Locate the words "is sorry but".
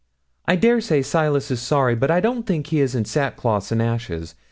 1.51-2.09